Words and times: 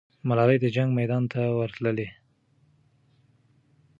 ملالۍ 0.27 0.57
د 0.61 0.65
جنګ 0.75 0.89
میدان 0.99 1.23
ته 1.31 1.41
ورتللې. 1.59 2.07